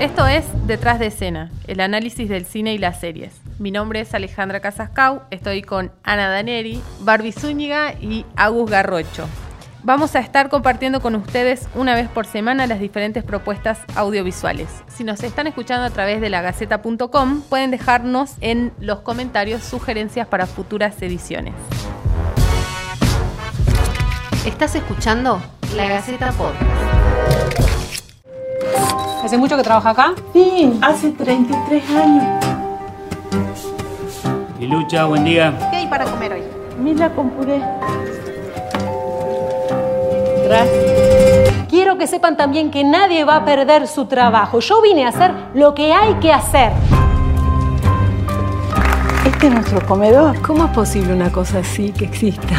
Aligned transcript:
Esto 0.00 0.26
es 0.26 0.46
Detrás 0.66 0.98
de 0.98 1.08
escena, 1.08 1.50
el 1.66 1.78
análisis 1.78 2.26
del 2.26 2.46
cine 2.46 2.72
y 2.72 2.78
las 2.78 2.98
series. 3.00 3.34
Mi 3.58 3.70
nombre 3.70 4.00
es 4.00 4.14
Alejandra 4.14 4.60
Casascau, 4.60 5.20
estoy 5.30 5.60
con 5.60 5.92
Ana 6.04 6.30
Daneri, 6.30 6.80
Barbie 7.00 7.32
Zúñiga 7.32 7.92
y 7.92 8.24
Agus 8.34 8.70
Garrocho. 8.70 9.28
Vamos 9.82 10.16
a 10.16 10.20
estar 10.20 10.48
compartiendo 10.48 11.02
con 11.02 11.16
ustedes 11.16 11.68
una 11.74 11.94
vez 11.94 12.08
por 12.08 12.24
semana 12.24 12.66
las 12.66 12.80
diferentes 12.80 13.22
propuestas 13.24 13.78
audiovisuales. 13.94 14.68
Si 14.88 15.04
nos 15.04 15.22
están 15.22 15.46
escuchando 15.46 15.84
a 15.84 15.90
través 15.90 16.22
de 16.22 16.30
la 16.30 16.40
gaceta.com, 16.40 17.42
pueden 17.42 17.70
dejarnos 17.70 18.36
en 18.40 18.72
los 18.80 19.00
comentarios 19.00 19.62
sugerencias 19.62 20.26
para 20.26 20.46
futuras 20.46 21.02
ediciones. 21.02 21.52
¿Estás 24.46 24.74
escuchando? 24.76 25.42
La 25.76 25.86
Gaceta 25.86 26.32
Podcast. 26.32 27.69
¿Hace 29.30 29.38
mucho 29.38 29.56
que 29.56 29.62
trabaja 29.62 29.90
acá? 29.90 30.14
Sí, 30.32 30.76
hace 30.82 31.12
33 31.12 31.90
años. 31.90 32.44
Y 34.58 34.66
Lucha, 34.66 35.04
buen 35.04 35.22
día. 35.22 35.56
¿Qué 35.70 35.76
hay 35.76 35.86
para 35.86 36.04
comer 36.04 36.32
hoy? 36.32 36.42
Mira 36.80 37.14
con 37.14 37.30
puré. 37.30 37.62
Gracias. 40.46 41.64
Quiero 41.68 41.96
que 41.96 42.08
sepan 42.08 42.36
también 42.36 42.72
que 42.72 42.82
nadie 42.82 43.22
va 43.22 43.36
a 43.36 43.44
perder 43.44 43.86
su 43.86 44.06
trabajo. 44.06 44.58
Yo 44.58 44.82
vine 44.82 45.06
a 45.06 45.10
hacer 45.10 45.32
lo 45.54 45.74
que 45.74 45.92
hay 45.92 46.14
que 46.14 46.32
hacer. 46.32 46.72
Este 49.24 49.46
es 49.46 49.52
nuestro 49.52 49.80
comedor. 49.86 50.42
¿Cómo 50.42 50.64
es 50.64 50.70
posible 50.72 51.12
una 51.12 51.30
cosa 51.30 51.60
así 51.60 51.92
que 51.92 52.06
exista? 52.06 52.56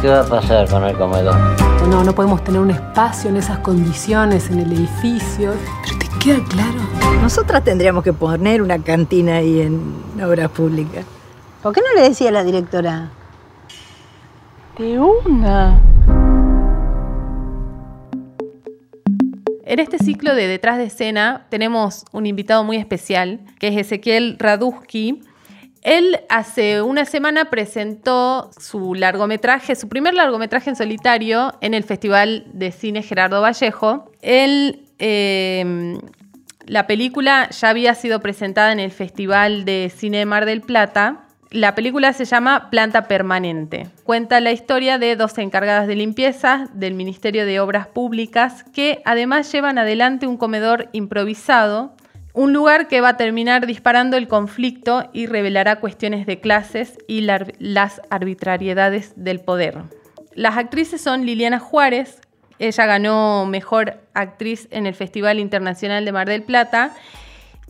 ¿Qué 0.00 0.08
va 0.08 0.20
a 0.20 0.24
pasar 0.24 0.66
con 0.66 0.82
el 0.84 0.96
comedor? 0.96 1.67
No, 1.86 2.04
no 2.04 2.14
podemos 2.14 2.42
tener 2.44 2.60
un 2.60 2.70
espacio 2.70 3.30
en 3.30 3.36
esas 3.36 3.58
condiciones 3.58 4.50
en 4.50 4.60
el 4.60 4.72
edificio. 4.72 5.54
Pero 5.84 5.98
te 5.98 6.18
queda 6.18 6.44
claro. 6.48 6.80
Nosotras 7.22 7.64
tendríamos 7.64 8.04
que 8.04 8.12
poner 8.12 8.62
una 8.62 8.78
cantina 8.82 9.36
ahí 9.36 9.60
en 9.60 9.94
obras 10.22 10.50
públicas. 10.50 11.04
¿Por 11.62 11.74
qué 11.74 11.80
no 11.80 12.00
le 12.00 12.08
decía 12.08 12.28
a 12.28 12.32
la 12.32 12.44
directora? 12.44 13.10
De 14.78 14.98
una. 14.98 15.80
En 19.64 19.80
este 19.80 19.98
ciclo 19.98 20.34
de 20.34 20.46
Detrás 20.46 20.78
de 20.78 20.84
escena 20.84 21.46
tenemos 21.50 22.04
un 22.12 22.24
invitado 22.24 22.64
muy 22.64 22.78
especial, 22.78 23.40
que 23.58 23.68
es 23.68 23.76
Ezequiel 23.76 24.36
Raduski. 24.38 25.20
Él 25.82 26.20
hace 26.28 26.82
una 26.82 27.04
semana 27.04 27.46
presentó 27.46 28.50
su 28.58 28.94
largometraje, 28.94 29.76
su 29.76 29.88
primer 29.88 30.14
largometraje 30.14 30.70
en 30.70 30.76
solitario 30.76 31.54
en 31.60 31.74
el 31.74 31.84
Festival 31.84 32.44
de 32.52 32.72
Cine 32.72 33.02
Gerardo 33.02 33.40
Vallejo. 33.40 34.10
Eh, 34.22 35.98
la 36.66 36.86
película 36.86 37.48
ya 37.50 37.70
había 37.70 37.94
sido 37.94 38.20
presentada 38.20 38.72
en 38.72 38.80
el 38.80 38.90
Festival 38.90 39.64
de 39.64 39.90
Cine 39.94 40.18
de 40.18 40.26
Mar 40.26 40.44
del 40.44 40.60
Plata. 40.60 41.24
La 41.50 41.74
película 41.74 42.12
se 42.12 42.26
llama 42.26 42.68
Planta 42.70 43.08
Permanente. 43.08 43.88
Cuenta 44.04 44.38
la 44.40 44.52
historia 44.52 44.98
de 44.98 45.16
dos 45.16 45.38
encargadas 45.38 45.86
de 45.86 45.96
limpieza 45.96 46.68
del 46.74 46.92
Ministerio 46.92 47.46
de 47.46 47.58
Obras 47.60 47.86
Públicas 47.86 48.64
que 48.74 49.00
además 49.06 49.50
llevan 49.50 49.78
adelante 49.78 50.26
un 50.26 50.36
comedor 50.36 50.90
improvisado 50.92 51.94
un 52.38 52.52
lugar 52.52 52.86
que 52.86 53.00
va 53.00 53.08
a 53.08 53.16
terminar 53.16 53.66
disparando 53.66 54.16
el 54.16 54.28
conflicto 54.28 55.10
y 55.12 55.26
revelará 55.26 55.80
cuestiones 55.80 56.24
de 56.24 56.38
clases 56.38 56.96
y 57.08 57.22
la, 57.22 57.44
las 57.58 58.00
arbitrariedades 58.10 59.12
del 59.16 59.40
poder. 59.40 59.82
Las 60.34 60.56
actrices 60.56 61.00
son 61.00 61.26
Liliana 61.26 61.58
Juárez, 61.58 62.20
ella 62.60 62.86
ganó 62.86 63.44
Mejor 63.44 64.00
Actriz 64.14 64.68
en 64.70 64.86
el 64.86 64.94
Festival 64.94 65.40
Internacional 65.40 66.04
de 66.04 66.12
Mar 66.12 66.28
del 66.28 66.44
Plata, 66.44 66.94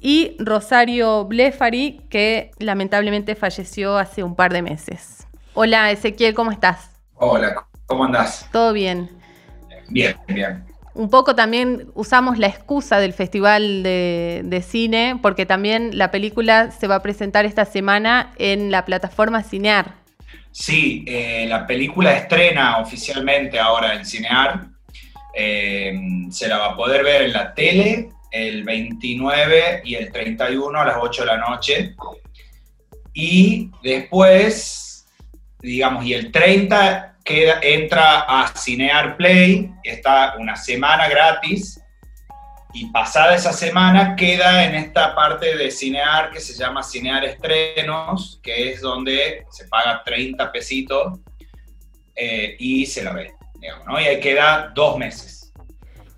y 0.03 0.37
Rosario 0.39 1.25
Blefari, 1.25 2.03
que 2.11 2.51
lamentablemente 2.59 3.37
falleció 3.37 3.97
hace 3.97 4.23
un 4.23 4.37
par 4.37 4.53
de 4.53 4.61
meses. 4.61 5.27
Hola 5.55 5.91
Ezequiel, 5.91 6.35
¿cómo 6.35 6.51
estás? 6.51 6.91
Hola, 7.15 7.67
¿cómo 7.87 8.05
andás? 8.05 8.47
Todo 8.53 8.75
bien. 8.75 9.09
Bien, 9.89 10.15
bien 10.27 10.68
un 10.99 11.11
poco 11.11 11.37
también 11.37 11.93
usamos 11.95 12.39
la 12.39 12.49
excusa 12.49 12.99
del 12.99 13.13
Festival 13.13 13.85
de, 13.85 14.65
Cine, 14.67 15.17
porque 15.23 15.47
también 15.47 15.97
la 15.97 16.11
película 16.11 16.73
se 16.73 16.89
va 16.89 16.97
a 16.97 17.03
presentar 17.03 17.47
esta 17.47 17.65
semana 17.65 18.33
en 18.37 18.73
la 18.73 18.85
plataforma 18.85 19.45
Cinear. 19.45 19.95
Sí, 20.51 21.05
eh, 21.07 21.47
la 21.49 21.69
película 21.69 22.17
estrena 22.17 22.79
oficialmente 22.79 23.61
ahora 23.61 23.95
en 23.95 24.05
Cinear. 24.05 24.67
Eh, 25.37 25.97
se 26.31 26.49
la 26.49 26.59
va 26.59 26.67
a 26.71 26.77
poder 26.77 27.05
ver 27.05 27.23
en 27.23 27.33
la 27.33 27.55
tele 27.55 28.09
el 28.33 28.65
29 28.65 29.83
y 29.85 29.95
el 29.95 30.11
31 30.11 30.81
a 30.81 30.85
las 30.85 30.97
8 31.01 31.23
de 31.23 31.27
la 31.29 31.37
noche. 31.37 31.95
Y 33.15 33.71
después, 33.85 35.07
digamos, 35.61 36.05
y 36.05 36.15
el 36.15 36.33
30 36.33 37.18
queda, 37.29 37.61
entra 37.63 38.21
a 38.21 38.49
Cinear 38.57 39.19
Play, 39.19 39.71
está 39.85 40.35
una 40.39 40.57
semana 40.57 41.09
gratis, 41.09 41.79
y 42.73 42.87
pasada 42.87 43.35
esa 43.35 43.53
semana 43.53 44.17
queda 44.17 44.65
en 44.65 44.75
esta 44.75 45.15
parte 45.15 45.55
de 45.57 45.71
Cinear 45.71 46.31
que 46.31 46.41
se 46.41 46.55
llama 46.55 46.83
Cinear 46.83 47.25
Estrenos, 47.25 48.41
que 48.43 48.73
es 48.73 48.81
donde 48.81 49.47
se 49.51 49.67
paga 49.69 50.03
30 50.05 50.51
pesitos 50.51 51.19
eh, 52.17 52.57
y 52.59 52.87
se 52.87 53.05
la 53.05 53.13
ve, 53.13 53.35
digamos, 53.57 53.87
¿no? 53.87 54.01
Y 54.01 54.05
ahí 54.05 54.21
queda 54.21 54.73
dos 54.75 54.97
meses. 54.97 55.53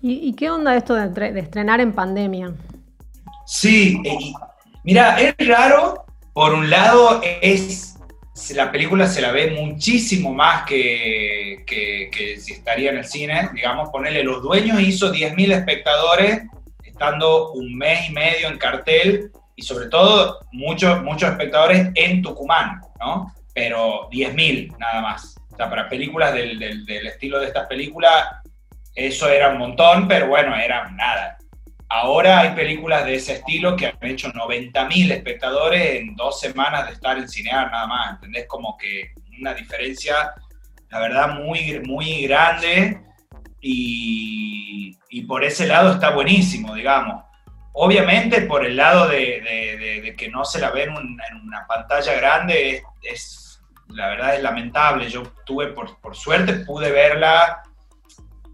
¿Y, 0.01 0.29
y 0.29 0.33
qué 0.33 0.49
onda 0.49 0.77
esto 0.77 0.95
de, 0.95 1.09
de, 1.09 1.39
estrenar 1.41 1.81
en 1.81 1.91
pandemia? 1.91 2.53
Sí, 3.45 4.01
y, 4.05 4.33
mira, 4.83 5.19
es 5.19 5.35
raro, 5.45 6.05
por 6.33 6.53
un 6.53 6.69
lado 6.69 7.21
es 7.41 7.90
la 8.55 8.71
película 8.71 9.07
se 9.07 9.21
la 9.21 9.31
ve 9.31 9.51
muchísimo 9.51 10.33
más 10.33 10.63
que, 10.65 11.63
que, 11.67 12.09
que 12.11 12.37
si 12.37 12.53
estaría 12.53 12.91
en 12.91 12.97
el 12.97 13.05
cine. 13.05 13.49
Digamos, 13.53 13.89
ponerle 13.89 14.23
los 14.23 14.41
dueños 14.41 14.81
hizo 14.81 15.13
10.000 15.13 15.53
espectadores 15.53 16.43
estando 16.83 17.51
un 17.51 17.77
mes 17.77 18.09
y 18.09 18.13
medio 18.13 18.47
en 18.47 18.57
cartel 18.57 19.31
y 19.55 19.63
sobre 19.63 19.87
todo 19.87 20.39
muchos, 20.51 21.01
muchos 21.03 21.29
espectadores 21.29 21.89
en 21.95 22.21
Tucumán, 22.21 22.81
¿no? 22.99 23.33
Pero 23.53 24.09
10.000 24.09 24.77
nada 24.77 25.01
más. 25.01 25.35
O 25.51 25.55
sea, 25.57 25.69
para 25.69 25.89
películas 25.89 26.33
del, 26.33 26.57
del, 26.57 26.85
del 26.85 27.07
estilo 27.07 27.39
de 27.39 27.47
estas 27.47 27.67
películas, 27.67 28.25
eso 28.95 29.29
era 29.29 29.49
un 29.49 29.57
montón, 29.57 30.07
pero 30.07 30.27
bueno, 30.27 30.55
era 30.55 30.89
nada. 30.91 31.37
Ahora 31.93 32.39
hay 32.39 32.51
películas 32.51 33.03
de 33.03 33.15
ese 33.15 33.33
estilo 33.33 33.75
que 33.75 33.87
han 33.87 33.97
hecho 34.01 34.31
90.000 34.31 35.11
espectadores 35.11 35.99
en 35.99 36.15
dos 36.15 36.39
semanas 36.39 36.87
de 36.87 36.93
estar 36.93 37.17
en 37.17 37.27
cinear 37.27 37.69
nada 37.69 37.85
más, 37.85 38.11
¿entendés? 38.11 38.45
Como 38.47 38.77
que 38.77 39.11
una 39.37 39.53
diferencia, 39.53 40.33
la 40.89 40.99
verdad, 40.99 41.35
muy, 41.35 41.81
muy 41.81 42.27
grande 42.27 42.97
y, 43.59 44.97
y 45.09 45.21
por 45.23 45.43
ese 45.43 45.67
lado 45.67 45.91
está 45.91 46.11
buenísimo, 46.11 46.75
digamos. 46.75 47.25
Obviamente 47.73 48.43
por 48.43 48.65
el 48.65 48.77
lado 48.77 49.09
de, 49.09 49.41
de, 49.41 49.77
de, 49.77 50.01
de 50.01 50.15
que 50.15 50.29
no 50.29 50.45
se 50.45 50.61
la 50.61 50.71
ve 50.71 50.83
en, 50.83 50.91
un, 50.91 51.19
en 51.29 51.41
una 51.41 51.67
pantalla 51.67 52.13
grande, 52.13 52.77
es, 52.77 52.83
es, 53.01 53.61
la 53.89 54.07
verdad 54.07 54.35
es 54.35 54.41
lamentable. 54.41 55.09
Yo 55.09 55.23
tuve, 55.45 55.67
por, 55.67 55.99
por 55.99 56.15
suerte, 56.15 56.53
pude 56.53 56.89
verla 56.89 57.63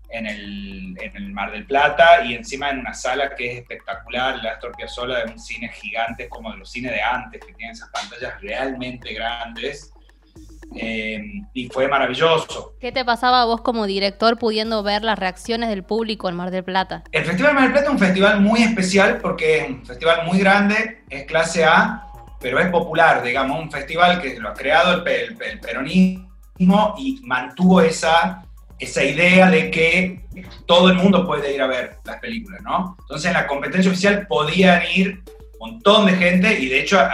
en 0.09 0.25
el, 0.25 0.97
en 1.01 1.15
el, 1.15 1.31
Mar 1.31 1.51
del 1.51 1.65
Plata 1.65 2.23
y 2.23 2.33
encima 2.33 2.69
en 2.69 2.79
una 2.79 2.93
sala 2.93 3.35
que 3.35 3.51
es 3.51 3.59
espectacular, 3.59 4.37
la 4.41 4.51
Astor 4.51 4.71
Piazzolla 4.75 5.25
de 5.25 5.31
un 5.31 5.39
cine 5.39 5.69
gigante 5.69 6.29
como 6.29 6.51
de 6.51 6.57
los 6.57 6.71
cines 6.71 6.91
de 6.91 7.01
antes, 7.01 7.43
que 7.45 7.53
tienen 7.53 7.75
esas 7.75 7.89
pantallas 7.89 8.39
realmente 8.41 9.13
grandes. 9.13 9.91
Eh, 10.75 11.23
y 11.53 11.69
fue 11.69 11.87
maravilloso. 11.87 12.75
¿Qué 12.79 12.91
te 12.91 13.05
pasaba 13.05 13.41
a 13.41 13.45
vos 13.45 13.61
como 13.61 13.85
director 13.85 14.37
pudiendo 14.37 14.83
ver 14.83 15.01
las 15.01 15.17
reacciones 15.17 15.69
del 15.69 15.83
público 15.83 16.27
en 16.27 16.35
Mar 16.35 16.51
del 16.51 16.65
Plata? 16.65 17.03
El 17.13 17.23
Festival 17.23 17.53
Mar 17.53 17.63
del 17.63 17.71
Plata 17.71 17.87
es 17.87 17.93
un 17.93 17.99
festival 17.99 18.41
muy 18.41 18.63
especial 18.63 19.19
porque 19.21 19.59
es 19.59 19.69
un 19.69 19.85
festival 19.85 20.25
muy 20.25 20.39
grande, 20.39 21.03
es 21.09 21.25
clase 21.25 21.63
A, 21.63 22.05
pero 22.41 22.59
es 22.59 22.67
popular, 22.67 23.23
digamos, 23.23 23.59
un 23.59 23.71
festival 23.71 24.21
que 24.21 24.37
lo 24.39 24.49
ha 24.49 24.53
creado 24.53 24.93
el, 24.93 25.07
el, 25.07 25.41
el 25.41 25.59
peronismo 25.61 26.95
y 26.97 27.21
mantuvo 27.23 27.81
esa 27.81 28.46
esa 28.79 29.03
idea 29.03 29.49
de 29.49 29.71
que 29.71 30.21
todo 30.65 30.89
el 30.89 30.95
mundo 30.95 31.25
puede 31.25 31.53
ir 31.53 31.61
a 31.61 31.67
ver 31.67 31.97
las 32.03 32.17
películas, 32.19 32.61
¿no? 32.61 32.95
Entonces 33.01 33.27
en 33.27 33.33
la 33.33 33.47
competencia 33.47 33.91
oficial 33.91 34.27
podían 34.27 34.81
ir 34.93 35.23
un 35.59 35.71
montón 35.71 36.05
de 36.05 36.13
gente 36.13 36.59
y 36.59 36.67
de 36.67 36.81
hecho 36.81 36.99
a, 36.99 37.11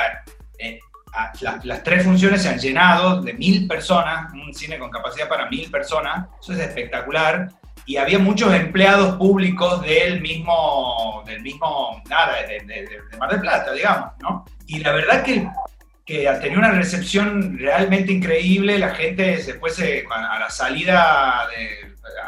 a, 1.14 1.32
las, 1.42 1.64
las 1.64 1.84
tres 1.84 2.04
funciones 2.04 2.42
se 2.42 2.50
han 2.50 2.60
llenado 2.60 3.22
de 3.22 3.34
mil 3.34 3.68
personas, 3.68 4.34
un 4.34 4.54
cine 4.54 4.78
con 4.78 4.90
capacidad 4.90 5.30
para 5.30 5.50
mil 5.50 5.70
personas, 5.70 6.28
eso 6.42 6.54
es 6.54 6.60
espectacular. 6.60 7.50
Y 7.86 7.98
había 7.98 8.18
muchos 8.18 8.54
empleados 8.54 9.18
públicos 9.18 9.82
del 9.82 10.22
mismo, 10.22 11.22
del 11.26 11.42
mismo, 11.42 12.02
nada, 12.10 12.42
de, 12.48 12.62
de, 12.62 12.88
de 13.12 13.18
Mar 13.18 13.30
del 13.30 13.42
Plata, 13.42 13.74
digamos, 13.74 14.12
¿no? 14.22 14.46
Y 14.68 14.80
la 14.80 14.94
verdad 14.94 15.22
que 15.22 15.46
que 16.06 16.30
tenía 16.42 16.58
una 16.58 16.72
recepción 16.72 17.58
realmente 17.58 18.12
increíble. 18.12 18.78
La 18.78 18.94
gente 18.94 19.38
después, 19.38 19.76
se, 19.76 20.06
a 20.10 20.40
la 20.40 20.50
salida, 20.50 21.48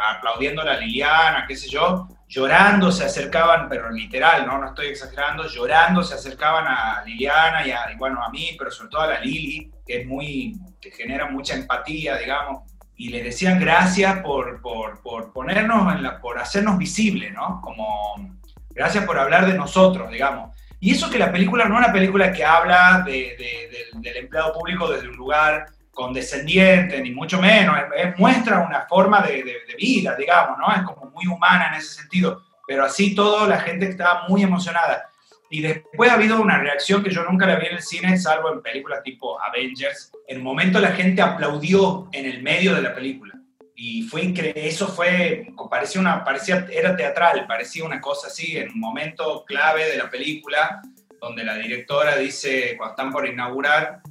aplaudiendo 0.09 0.61
a 0.61 0.77
Liliana, 0.77 1.45
qué 1.47 1.55
sé 1.55 1.69
yo, 1.69 2.07
llorando 2.27 2.91
se 2.91 3.05
acercaban, 3.05 3.67
pero 3.69 3.91
literal, 3.91 4.45
¿no? 4.45 4.57
No 4.57 4.67
estoy 4.69 4.87
exagerando, 4.87 5.47
llorando 5.47 6.03
se 6.03 6.15
acercaban 6.15 6.65
a 6.67 7.03
Liliana 7.05 7.65
y, 7.67 7.71
a, 7.71 7.91
y 7.91 7.95
bueno, 7.97 8.23
a 8.23 8.29
mí, 8.29 8.55
pero 8.57 8.71
sobre 8.71 8.89
todo 8.89 9.01
a 9.01 9.07
la 9.07 9.19
Lili, 9.19 9.71
que 9.85 10.01
es 10.01 10.07
muy, 10.07 10.55
que 10.81 10.91
genera 10.91 11.29
mucha 11.29 11.55
empatía, 11.55 12.17
digamos, 12.17 12.63
y 12.95 13.09
le 13.09 13.23
decían 13.23 13.59
gracias 13.59 14.19
por, 14.19 14.61
por, 14.61 15.01
por 15.01 15.33
ponernos, 15.33 15.93
en 15.93 16.03
la, 16.03 16.19
por 16.19 16.39
hacernos 16.39 16.77
visibles, 16.77 17.33
¿no? 17.33 17.59
Como 17.61 18.37
gracias 18.69 19.05
por 19.05 19.19
hablar 19.19 19.45
de 19.45 19.57
nosotros, 19.57 20.09
digamos. 20.09 20.54
Y 20.85 20.91
eso 20.91 21.09
que 21.09 21.17
la 21.17 21.31
película 21.31 21.65
no 21.65 21.73
es 21.79 21.85
una 21.85 21.91
película 21.93 22.31
que 22.31 22.45
habla 22.45 23.01
de, 23.05 23.11
de- 23.11 23.69
del- 23.71 24.01
del 24.03 24.17
empleado 24.17 24.53
público 24.53 24.87
desde 24.87 25.07
un 25.09 25.15
lugar 25.15 25.65
condescendiente, 25.91 27.01
ni 27.01 27.11
mucho 27.11 27.41
menos, 27.41 27.75
es- 27.77 28.05
es- 28.09 28.19
muestra 28.19 28.59
una 28.59 28.81
forma 28.81 29.21
de, 29.21 29.43
de- 29.43 29.59
de 29.67 29.75
vida, 29.77 30.15
digamos, 30.15 30.57
¿no? 30.59 30.71
Es 30.73 30.83
como 30.83 31.09
muy 31.11 31.25
humana 31.27 31.69
en 31.69 31.75
ese 31.79 32.01
sentido, 32.01 32.43
pero 32.67 32.85
así 32.85 33.15
todo 33.15 33.47
la 33.47 33.59
gente 33.59 33.85
estaba 33.89 34.27
muy 34.27 34.43
emocionada. 34.43 35.09
Y 35.49 35.61
después 35.61 36.09
ha 36.09 36.15
habido 36.15 36.39
una 36.41 36.57
reacción 36.59 37.03
que 37.03 37.09
yo 37.11 37.23
nunca 37.23 37.45
la 37.45 37.55
vi 37.55 37.65
en 37.67 37.73
el 37.75 37.81
cine, 37.81 38.17
salvo 38.17 38.51
en 38.53 38.61
películas 38.61 39.01
tipo 39.03 39.41
Avengers. 39.41 40.11
En 40.27 40.37
un 40.37 40.43
momento 40.43 40.79
la 40.79 40.91
gente 40.91 41.21
aplaudió 41.21 42.09
en 42.11 42.25
el 42.25 42.41
medio 42.43 42.73
de 42.75 42.81
la 42.81 42.93
película. 42.93 43.34
Y 43.75 44.03
fue 44.03 44.23
increíble, 44.23 44.67
eso 44.67 44.87
fue, 44.87 45.47
parecía 45.69 45.99
una, 45.99 46.23
parecía, 46.23 46.65
era 46.71 46.95
teatral, 46.95 47.45
parecía 47.45 47.83
una 47.83 47.99
cosa 47.99 48.27
así, 48.27 48.57
en 48.57 48.69
un 48.69 48.79
momento 48.79 49.43
clave 49.45 49.89
de 49.89 49.97
la 49.97 50.09
película, 50.09 50.81
donde 51.19 51.43
la 51.43 51.57
directora 51.57 52.15
dice, 52.15 52.75
cuando 52.77 52.93
están 52.93 53.11
por 53.11 53.27
inaugurar, 53.27 54.01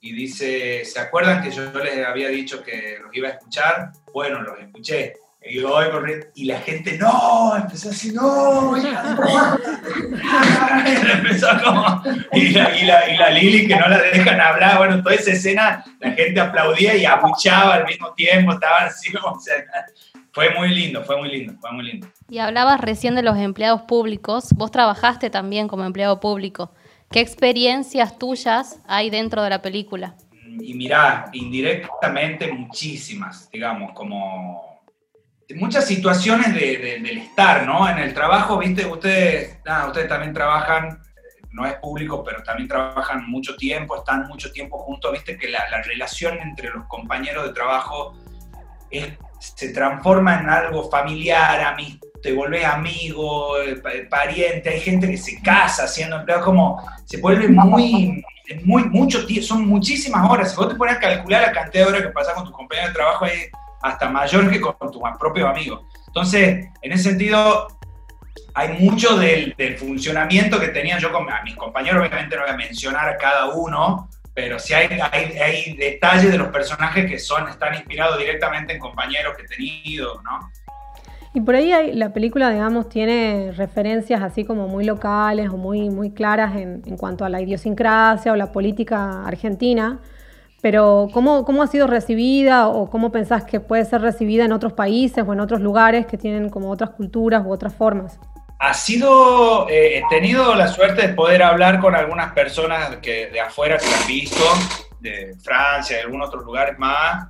y 0.00 0.12
dice, 0.12 0.84
¿se 0.84 0.98
acuerdan 0.98 1.40
que 1.40 1.52
yo 1.52 1.72
les 1.72 2.04
había 2.04 2.28
dicho 2.28 2.64
que 2.64 2.98
los 3.00 3.14
iba 3.14 3.28
a 3.28 3.32
escuchar? 3.32 3.92
Bueno, 4.12 4.42
los 4.42 4.58
escuché. 4.58 5.14
Y, 5.44 5.60
yo 5.60 5.68
voy 5.68 5.90
corriendo, 5.90 6.26
y 6.34 6.44
la 6.44 6.58
gente, 6.60 6.98
no, 6.98 7.56
empezó 7.56 7.90
así, 7.90 8.12
no, 8.12 8.76
hija 8.76 9.02
de 9.02 9.16
puta". 9.16 9.58
Y 10.86 11.10
empezó 11.10 11.48
como, 11.62 12.02
y 12.32 12.50
la, 12.50 12.76
y, 12.76 12.86
la, 12.86 13.08
y 13.08 13.16
la 13.16 13.30
Lili 13.30 13.66
que 13.66 13.76
no 13.76 13.88
la 13.88 13.98
dejan 13.98 14.40
hablar, 14.40 14.78
bueno, 14.78 15.02
toda 15.02 15.14
esa 15.14 15.32
escena, 15.32 15.84
la 16.00 16.12
gente 16.12 16.40
aplaudía 16.40 16.96
y 16.96 17.04
abuchaba 17.04 17.74
al 17.74 17.86
mismo 17.86 18.12
tiempo, 18.14 18.52
estaban 18.52 18.86
así 18.86 19.12
como, 19.12 19.36
o 19.36 19.40
sea, 19.40 19.54
fue 20.32 20.50
muy 20.50 20.68
lindo, 20.68 21.04
fue 21.04 21.16
muy 21.18 21.30
lindo, 21.30 21.54
fue 21.60 21.72
muy 21.72 21.84
lindo. 21.84 22.06
Y 22.28 22.38
hablabas 22.38 22.80
recién 22.80 23.14
de 23.14 23.22
los 23.22 23.36
empleados 23.36 23.82
públicos. 23.82 24.48
Vos 24.54 24.70
trabajaste 24.70 25.28
también 25.28 25.68
como 25.68 25.84
empleado 25.84 26.20
público. 26.20 26.72
¿Qué 27.10 27.20
experiencias 27.20 28.18
tuyas 28.18 28.80
hay 28.88 29.10
dentro 29.10 29.42
de 29.42 29.50
la 29.50 29.60
película? 29.60 30.14
y 30.60 30.74
mirá, 30.74 31.30
indirectamente 31.32 32.52
muchísimas, 32.52 33.50
digamos, 33.50 33.92
como 33.92 34.71
muchas 35.56 35.86
situaciones 35.86 36.54
de- 36.54 36.78
de- 36.78 37.00
del 37.00 37.18
estar, 37.18 37.66
¿no? 37.66 37.88
En 37.88 37.98
el 37.98 38.14
trabajo, 38.14 38.58
viste, 38.58 38.86
ustedes, 38.86 39.58
nada, 39.64 39.86
ustedes 39.88 40.08
también 40.08 40.32
trabajan, 40.32 40.86
eh, 41.16 41.46
no 41.50 41.66
es 41.66 41.74
público, 41.74 42.22
pero 42.24 42.42
también 42.42 42.68
trabajan 42.68 43.28
mucho 43.28 43.56
tiempo, 43.56 43.96
están 43.96 44.26
mucho 44.28 44.50
tiempo 44.52 44.78
juntos, 44.78 45.12
viste 45.12 45.36
que 45.36 45.48
la, 45.48 45.68
la 45.70 45.82
relación 45.82 46.38
entre 46.40 46.70
los 46.70 46.86
compañeros 46.86 47.44
de 47.46 47.52
trabajo 47.52 48.16
se 49.38 49.70
transforma 49.72 50.38
en 50.40 50.48
algo 50.48 50.88
familiar, 50.90 51.60
ami- 51.74 51.98
te 52.22 52.32
volvés 52.32 52.64
amigo, 52.64 53.58
eh, 53.60 53.76
pa- 53.76 53.90
pariente, 54.08 54.68
hay 54.70 54.80
gente 54.80 55.10
que 55.10 55.16
se 55.16 55.40
casa 55.42 55.88
siendo 55.88 56.16
empleado, 56.16 56.44
como 56.44 56.86
se 57.04 57.16
vuelve 57.20 57.48
muy, 57.48 58.22
muy, 58.64 58.84
mucho 58.84 59.26
tiempo, 59.26 59.46
son 59.46 59.66
muchísimas 59.66 60.30
horas. 60.30 60.50
Si 60.50 60.56
vos 60.56 60.68
te 60.68 60.74
pones 60.76 60.96
a 60.96 61.00
calcular 61.00 61.42
la 61.42 61.52
cantidad 61.52 61.84
de 61.84 61.90
horas 61.90 62.02
que 62.02 62.08
pasás 62.10 62.34
con 62.34 62.44
tus 62.44 62.52
compañeros 62.54 62.90
de 62.90 62.94
trabajo, 62.94 63.24
es 63.26 63.50
hasta 63.82 64.08
mayor 64.08 64.50
que 64.50 64.60
con 64.60 64.76
tus 64.90 65.02
propios 65.18 65.48
amigos. 65.48 65.82
Entonces, 66.06 66.68
en 66.80 66.92
ese 66.92 67.10
sentido, 67.10 67.68
hay 68.54 68.78
mucho 68.78 69.16
del, 69.16 69.54
del 69.56 69.76
funcionamiento 69.76 70.60
que 70.60 70.68
tenía 70.68 70.98
yo 70.98 71.10
con 71.12 71.28
a 71.30 71.42
mis 71.42 71.56
compañeros, 71.56 72.06
obviamente 72.06 72.36
no 72.36 72.42
voy 72.42 72.50
a 72.50 72.56
mencionar 72.56 73.08
a 73.08 73.16
cada 73.16 73.46
uno, 73.54 74.08
pero 74.34 74.58
sí 74.58 74.72
hay, 74.74 74.88
hay, 75.12 75.38
hay 75.38 75.76
detalles 75.76 76.30
de 76.30 76.38
los 76.38 76.48
personajes 76.48 77.06
que 77.06 77.18
son, 77.18 77.48
están 77.48 77.74
inspirados 77.74 78.18
directamente 78.18 78.72
en 78.74 78.78
compañeros 78.78 79.34
que 79.36 79.42
he 79.42 79.46
tenido, 79.48 80.22
¿no? 80.22 80.50
Y 81.34 81.40
por 81.40 81.54
ahí 81.54 81.72
hay- 81.72 81.94
la 81.94 82.12
película, 82.12 82.50
digamos, 82.50 82.90
tiene 82.90 83.52
referencias 83.56 84.20
así 84.22 84.44
como 84.44 84.68
muy 84.68 84.84
locales 84.84 85.48
o 85.48 85.56
muy, 85.56 85.88
muy 85.88 86.10
claras 86.12 86.56
en, 86.56 86.82
en 86.84 86.96
cuanto 86.98 87.24
a 87.24 87.30
la 87.30 87.40
idiosincrasia 87.40 88.32
o 88.32 88.36
la 88.36 88.52
política 88.52 89.24
argentina. 89.24 89.98
Pero 90.62 91.08
¿cómo, 91.12 91.44
¿cómo 91.44 91.64
ha 91.64 91.66
sido 91.66 91.88
recibida 91.88 92.68
o 92.68 92.88
cómo 92.88 93.10
pensás 93.10 93.44
que 93.44 93.58
puede 93.58 93.84
ser 93.84 94.00
recibida 94.00 94.44
en 94.44 94.52
otros 94.52 94.72
países 94.72 95.24
o 95.26 95.32
en 95.32 95.40
otros 95.40 95.60
lugares 95.60 96.06
que 96.06 96.16
tienen 96.16 96.48
como 96.48 96.70
otras 96.70 96.90
culturas 96.90 97.42
u 97.44 97.50
otras 97.50 97.74
formas? 97.74 98.18
Ha 98.60 98.72
sido, 98.72 99.68
eh, 99.68 99.98
he 99.98 100.02
tenido 100.08 100.54
la 100.54 100.68
suerte 100.68 101.08
de 101.08 101.14
poder 101.14 101.42
hablar 101.42 101.80
con 101.80 101.96
algunas 101.96 102.32
personas 102.32 102.96
que, 102.98 103.26
de 103.26 103.40
afuera 103.40 103.76
que 103.76 103.92
han 103.92 104.06
visto, 104.06 104.44
de 105.00 105.34
Francia, 105.42 105.96
de 105.96 106.02
algunos 106.04 106.28
otros 106.28 106.44
lugares 106.44 106.78
más, 106.78 107.26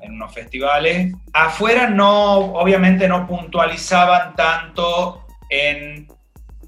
en 0.00 0.14
unos 0.14 0.34
festivales. 0.34 1.14
Afuera 1.32 1.88
no, 1.88 2.34
obviamente 2.54 3.06
no 3.06 3.28
puntualizaban 3.28 4.34
tanto 4.34 5.24
en, 5.48 6.08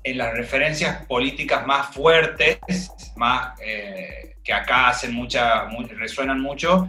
en 0.05 0.19
las 0.19 0.33
referencias 0.33 1.05
políticas 1.07 1.67
más 1.67 1.89
fuertes, 1.89 2.93
más 3.17 3.61
eh, 3.61 4.34
que 4.45 4.53
acá 4.53 4.89
hacen 4.89 5.15
mucha, 5.15 5.65
mu- 5.67 5.87
resuenan 5.89 6.41
mucho, 6.41 6.89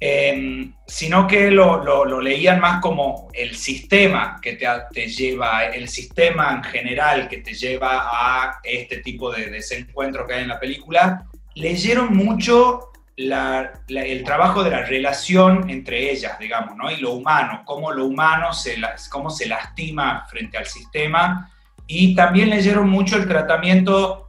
eh, 0.00 0.70
sino 0.86 1.26
que 1.26 1.50
lo, 1.50 1.82
lo- 1.82 2.04
lo 2.04 2.20
leían 2.20 2.60
más 2.60 2.80
como 2.80 3.28
el 3.32 3.54
sistema 3.56 4.38
que 4.42 4.54
te, 4.54 4.66
te 4.92 5.08
lleva, 5.08 5.64
el 5.66 5.88
sistema 5.88 6.52
en 6.52 6.62
general 6.64 7.28
que 7.28 7.38
te 7.38 7.54
lleva 7.54 8.08
a 8.12 8.60
este 8.62 8.98
tipo 8.98 9.30
de 9.32 9.46
desencuentro 9.50 10.26
que 10.26 10.34
hay 10.34 10.42
en 10.42 10.48
la 10.48 10.60
película. 10.60 11.24
Leyeron 11.54 12.14
mucho 12.14 12.90
la- 13.16 13.72
la- 13.88 14.02
el 14.02 14.24
trabajo 14.24 14.62
de 14.64 14.70
la 14.70 14.82
relación 14.84 15.70
entre 15.70 16.10
ellas, 16.10 16.38
digamos, 16.38 16.76
¿no? 16.76 16.90
Y 16.90 16.96
lo 16.96 17.12
humano, 17.12 17.62
cómo 17.64 17.92
lo 17.92 18.04
humano 18.04 18.52
se, 18.52 18.76
cómo 19.10 19.30
se 19.30 19.46
lastima 19.46 20.26
frente 20.28 20.58
al 20.58 20.66
sistema. 20.66 21.50
Y 21.86 22.14
también 22.14 22.50
leyeron 22.50 22.88
mucho 22.90 23.16
el 23.16 23.28
tratamiento 23.28 24.23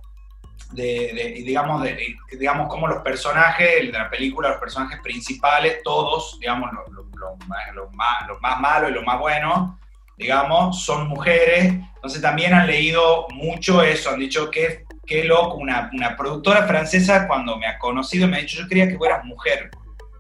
de, 0.76 1.12
de- 1.14 1.44
digamos, 1.44 1.82
de, 1.84 2.16
digamos, 2.38 2.68
como 2.68 2.88
los 2.88 3.02
personajes 3.02 3.92
de 3.92 3.92
la 3.92 4.10
película, 4.10 4.50
los 4.50 4.60
personajes 4.60 5.00
principales, 5.02 5.82
todos, 5.84 6.38
digamos, 6.40 6.72
los 6.74 6.90
lo, 6.92 7.04
lo 7.18 7.36
más, 7.48 7.74
lo 7.74 7.90
más, 7.92 8.28
lo 8.28 8.40
más 8.40 8.60
malo 8.60 8.90
y 8.90 8.94
lo 8.94 9.04
más 9.04 9.20
bueno, 9.20 9.80
digamos, 10.18 10.84
son 10.84 11.08
mujeres. 11.08 11.74
Entonces 11.96 12.22
también 12.22 12.54
han 12.54 12.68
leído 12.68 13.28
mucho 13.34 13.82
eso, 13.82 14.12
han 14.12 14.20
dicho 14.20 14.52
que 14.52 14.86
qué 15.08 15.24
loco, 15.24 15.56
una, 15.56 15.90
una 15.94 16.16
productora 16.16 16.64
francesa 16.68 17.28
cuando 17.28 17.58
me 17.58 17.68
ha 17.68 17.78
conocido 17.78 18.28
me 18.28 18.38
ha 18.38 18.40
dicho, 18.42 18.58
yo 18.60 18.68
quería 18.68 18.88
que 18.88 18.98
fueras 18.98 19.24
mujer 19.24 19.70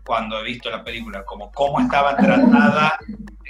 cuando 0.06 0.40
he 0.40 0.44
visto 0.44 0.70
la 0.70 0.84
película, 0.84 1.26
como 1.26 1.52
cómo 1.52 1.80
estaba 1.80 2.16
tratada, 2.16 2.98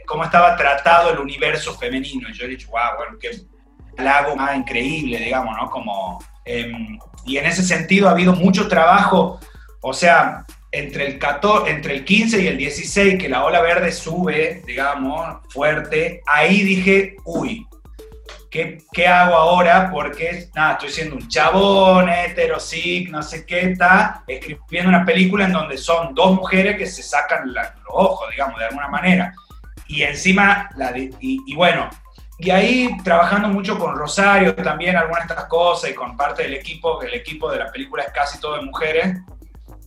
cómo 0.07 0.23
estaba 0.23 0.55
tratado 0.55 1.11
el 1.11 1.19
universo 1.19 1.73
femenino. 1.77 2.29
Y 2.29 2.33
yo 2.33 2.45
he 2.45 2.49
dicho, 2.49 2.69
wow, 2.69 2.95
bueno, 2.97 3.17
qué 3.19 3.31
halago 3.97 4.35
más 4.37 4.55
increíble, 4.55 5.17
digamos, 5.19 5.55
¿no? 5.57 5.69
Como, 5.69 6.19
em, 6.45 6.99
y 7.25 7.37
en 7.37 7.45
ese 7.45 7.63
sentido 7.63 8.07
ha 8.07 8.11
habido 8.11 8.33
mucho 8.33 8.67
trabajo, 8.67 9.39
o 9.81 9.93
sea, 9.93 10.45
entre 10.71 11.07
el, 11.07 11.19
14, 11.19 11.71
entre 11.71 11.93
el 11.95 12.05
15 12.05 12.41
y 12.41 12.47
el 12.47 12.57
16, 12.57 13.17
que 13.17 13.29
la 13.29 13.43
ola 13.45 13.61
verde 13.61 13.91
sube, 13.91 14.61
digamos, 14.67 15.37
fuerte, 15.49 16.21
ahí 16.27 16.61
dije, 16.63 17.15
uy, 17.23 17.65
¿qué, 18.51 18.79
qué 18.91 19.07
hago 19.07 19.35
ahora? 19.35 19.89
Porque, 19.91 20.49
nada, 20.53 20.73
estoy 20.73 20.89
siendo 20.89 21.15
un 21.15 21.27
chabón, 21.29 22.09
heterosic, 22.09 23.09
no 23.09 23.23
sé 23.23 23.45
qué, 23.45 23.61
está 23.71 24.23
escribiendo 24.27 24.89
una 24.89 25.05
película 25.05 25.45
en 25.45 25.53
donde 25.53 25.77
son 25.77 26.13
dos 26.13 26.33
mujeres 26.33 26.77
que 26.77 26.85
se 26.85 27.03
sacan 27.03 27.53
la- 27.53 27.73
los 27.85 27.93
ojos, 27.93 28.29
digamos, 28.31 28.59
de 28.59 28.65
alguna 28.65 28.87
manera. 28.89 29.33
Y 29.87 30.01
encima, 30.03 30.69
la 30.75 30.97
y, 30.97 31.13
y 31.45 31.55
bueno, 31.55 31.89
y 32.37 32.49
ahí 32.49 32.97
trabajando 33.03 33.47
mucho 33.47 33.79
con 33.79 33.95
Rosario 33.95 34.55
también 34.55 34.97
algunas 34.97 35.27
de 35.27 35.33
estas 35.33 35.47
cosas 35.47 35.89
y 35.89 35.93
con 35.93 36.17
parte 36.17 36.43
del 36.43 36.55
equipo, 36.55 36.99
que 36.99 37.07
el 37.07 37.13
equipo 37.13 37.49
de 37.51 37.59
la 37.59 37.71
película 37.71 38.03
es 38.03 38.11
casi 38.11 38.39
todo 38.39 38.55
de 38.55 38.61
mujeres, 38.61 39.19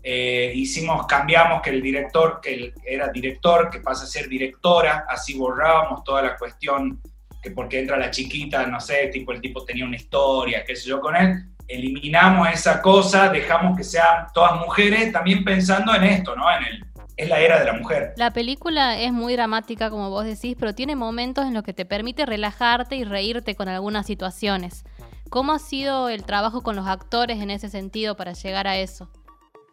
eh, 0.02 0.52
hicimos, 0.54 1.06
cambiamos 1.06 1.60
que 1.60 1.70
el 1.70 1.82
director, 1.82 2.40
que 2.40 2.72
era 2.86 3.08
director, 3.08 3.68
que 3.68 3.80
pasa 3.80 4.04
a 4.04 4.06
ser 4.06 4.28
directora, 4.28 5.04
así 5.08 5.36
borrábamos 5.36 6.02
toda 6.04 6.22
la 6.22 6.36
cuestión, 6.36 7.00
que 7.42 7.50
porque 7.50 7.80
entra 7.80 7.98
la 7.98 8.10
chiquita, 8.10 8.66
no 8.66 8.80
sé, 8.80 9.08
tipo 9.08 9.32
el 9.32 9.40
tipo 9.40 9.64
tenía 9.64 9.84
una 9.84 9.96
historia, 9.96 10.64
qué 10.64 10.74
sé 10.74 10.88
yo 10.88 11.00
con 11.00 11.14
él, 11.16 11.44
eliminamos 11.66 12.48
esa 12.48 12.80
cosa, 12.80 13.28
dejamos 13.28 13.76
que 13.76 13.84
sean 13.84 14.28
todas 14.32 14.58
mujeres, 14.58 15.12
también 15.12 15.44
pensando 15.44 15.94
en 15.94 16.04
esto, 16.04 16.34
¿no? 16.34 16.50
En 16.50 16.64
el, 16.64 16.87
es 17.18 17.28
la 17.28 17.40
era 17.40 17.58
de 17.58 17.64
la 17.66 17.72
mujer. 17.74 18.14
La 18.16 18.32
película 18.32 18.98
es 18.98 19.12
muy 19.12 19.34
dramática, 19.34 19.90
como 19.90 20.08
vos 20.08 20.24
decís, 20.24 20.56
pero 20.58 20.74
tiene 20.74 20.96
momentos 20.96 21.44
en 21.46 21.52
los 21.52 21.62
que 21.64 21.72
te 21.74 21.84
permite 21.84 22.24
relajarte 22.24 22.96
y 22.96 23.04
reírte 23.04 23.54
con 23.56 23.68
algunas 23.68 24.06
situaciones. 24.06 24.84
¿Cómo 25.28 25.52
ha 25.52 25.58
sido 25.58 26.08
el 26.08 26.24
trabajo 26.24 26.62
con 26.62 26.76
los 26.76 26.86
actores 26.86 27.42
en 27.42 27.50
ese 27.50 27.68
sentido 27.68 28.16
para 28.16 28.32
llegar 28.32 28.66
a 28.66 28.78
eso? 28.78 29.10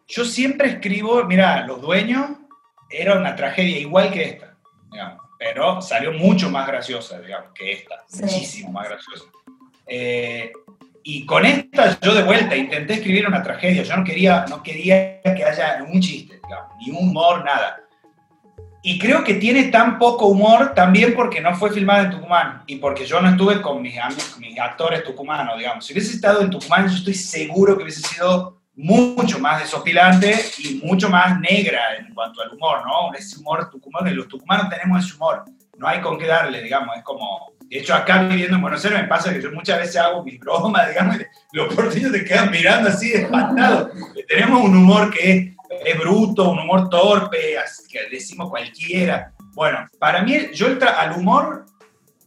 Yo 0.08 0.24
siempre 0.24 0.68
escribo, 0.68 1.24
mira, 1.24 1.64
Los 1.66 1.80
Dueños 1.80 2.30
era 2.90 3.18
una 3.18 3.34
tragedia 3.34 3.78
igual 3.78 4.12
que 4.12 4.24
esta, 4.24 4.56
digamos. 4.92 5.22
pero 5.38 5.80
salió 5.82 6.12
mucho 6.12 6.50
más 6.50 6.66
graciosa, 6.66 7.20
digamos, 7.20 7.50
que 7.54 7.72
esta, 7.72 8.04
Sí. 8.08 8.22
muchísimo 8.22 8.72
más 8.72 8.88
graciosa. 8.88 9.24
Eh, 9.86 10.50
y 11.08 11.24
con 11.24 11.46
esta 11.46 12.00
yo 12.00 12.16
de 12.16 12.24
vuelta 12.24 12.56
intenté 12.56 12.94
escribir 12.94 13.28
una 13.28 13.40
tragedia, 13.40 13.84
yo 13.84 13.96
no 13.96 14.02
quería, 14.02 14.44
no 14.48 14.60
quería 14.60 15.22
que 15.22 15.44
haya 15.44 15.78
un 15.88 16.00
chiste, 16.00 16.40
digamos, 16.42 16.72
ni 16.80 16.90
humor, 16.90 17.44
nada. 17.44 17.76
Y 18.82 18.98
creo 18.98 19.22
que 19.22 19.34
tiene 19.34 19.68
tan 19.68 20.00
poco 20.00 20.26
humor 20.26 20.74
también 20.74 21.14
porque 21.14 21.40
no 21.40 21.54
fue 21.54 21.70
filmada 21.70 22.02
en 22.02 22.10
Tucumán 22.10 22.64
y 22.66 22.76
porque 22.76 23.06
yo 23.06 23.20
no 23.20 23.28
estuve 23.28 23.62
con 23.62 23.80
mis, 23.82 23.96
amigos, 23.96 24.36
mis 24.40 24.58
actores 24.58 25.04
tucumanos, 25.04 25.56
digamos. 25.56 25.86
Si 25.86 25.92
hubiese 25.92 26.16
estado 26.16 26.40
en 26.40 26.50
Tucumán, 26.50 26.88
yo 26.88 26.96
estoy 26.96 27.14
seguro 27.14 27.76
que 27.76 27.84
hubiese 27.84 28.02
sido 28.02 28.62
mucho 28.74 29.38
más 29.38 29.60
desopilante 29.60 30.34
y 30.58 30.80
mucho 30.84 31.08
más 31.08 31.38
negra 31.38 31.82
en 32.00 32.12
cuanto 32.14 32.42
al 32.42 32.50
humor, 32.52 32.84
¿no? 32.84 33.14
Ese 33.14 33.38
humor 33.38 33.70
tucumano, 33.70 34.10
los 34.10 34.26
tucumanos 34.26 34.68
tenemos 34.68 35.04
ese 35.04 35.14
humor, 35.14 35.44
no 35.78 35.86
hay 35.86 36.00
con 36.00 36.18
qué 36.18 36.26
darle, 36.26 36.60
digamos, 36.62 36.96
es 36.96 37.04
como... 37.04 37.55
De 37.68 37.78
hecho, 37.78 37.94
acá 37.94 38.22
viviendo 38.22 38.56
en 38.56 38.62
Buenos 38.62 38.84
Aires 38.84 39.02
me 39.02 39.08
pasa 39.08 39.32
que 39.32 39.42
yo 39.42 39.50
muchas 39.52 39.78
veces 39.78 39.96
hago 39.96 40.22
mis 40.22 40.38
bromas, 40.38 40.88
digamos, 40.90 41.16
y 41.16 41.56
los 41.56 41.74
porteños 41.74 42.12
te 42.12 42.24
quedan 42.24 42.50
mirando 42.50 42.88
así 42.88 43.12
espantados. 43.12 43.90
Tenemos 44.28 44.62
un 44.62 44.76
humor 44.76 45.10
que 45.12 45.30
es 45.30 45.56
es 45.84 45.98
bruto, 45.98 46.50
un 46.50 46.60
humor 46.60 46.88
torpe, 46.88 47.58
así 47.58 47.86
que 47.88 48.08
decimos 48.10 48.48
cualquiera. 48.50 49.32
Bueno, 49.54 49.86
para 49.98 50.22
mí 50.22 50.50
yo 50.52 50.66
el 50.68 50.82
al 50.82 51.12
humor 51.12 51.66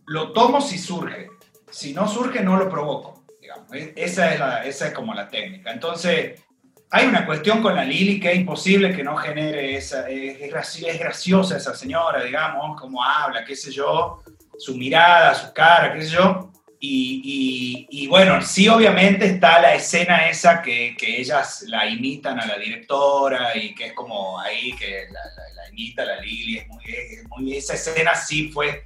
lo 0.07 0.31
tomo 0.33 0.61
si 0.61 0.77
surge. 0.77 1.29
Si 1.69 1.93
no 1.93 2.07
surge, 2.07 2.41
no 2.41 2.57
lo 2.57 2.69
provoco. 2.69 3.23
Digamos. 3.41 3.71
E- 3.73 3.93
Esa, 3.95 4.33
es 4.33 4.39
la, 4.39 4.65
esa 4.65 4.87
es 4.87 4.93
como 4.93 5.13
la 5.13 5.27
técnica. 5.27 5.71
Entonces, 5.71 6.41
hay 6.89 7.05
una 7.05 7.25
cuestión 7.25 7.61
con 7.61 7.75
la 7.75 7.83
Lili 7.85 8.19
que 8.19 8.31
es 8.31 8.37
imposible 8.37 8.95
que 8.95 9.03
no 9.03 9.15
genere 9.15 9.75
esa... 9.77 10.09
Es, 10.09 10.41
es 10.41 10.99
graciosa 10.99 11.57
esa 11.57 11.75
señora, 11.75 12.23
digamos, 12.23 12.79
cómo 12.79 13.03
habla, 13.03 13.45
qué 13.45 13.55
sé 13.55 13.71
yo, 13.71 14.23
su 14.59 14.75
mirada, 14.77 15.33
su 15.33 15.51
cara, 15.53 15.93
qué 15.93 16.01
sé 16.03 16.09
yo. 16.11 16.45
Y, 16.81 17.87
y- 17.89 18.07
bueno, 18.07 18.41
sí, 18.41 18.67
obviamente 18.69 19.25
está 19.25 19.59
la 19.59 19.73
escena 19.75 20.29
esa 20.29 20.61
que, 20.61 20.95
que 20.97 21.19
ellas 21.19 21.63
la 21.67 21.85
imitan 21.87 22.39
a 22.39 22.45
la 22.45 22.57
directora 22.57 23.55
y 23.57 23.75
que 23.75 23.87
es 23.87 23.93
como 23.93 24.39
ahí 24.39 24.71
que 24.77 25.05
la, 25.11 25.19
la- 25.25 25.53
la 25.63 25.69
imita 25.69 26.05
la 26.05 26.21
Lili. 26.21 26.57
Es 26.57 26.67
muy, 26.67 26.83
es 26.85 27.27
muy- 27.27 27.57
esa 27.57 27.73
escena 27.73 28.15
sí 28.15 28.49
fue 28.49 28.83